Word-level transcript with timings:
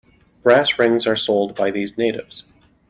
Brass 0.41 0.79
rings 0.79 1.05
are 1.05 1.15
sold 1.15 1.55
by 1.55 1.69
these 1.69 1.95
natives. 1.95 2.43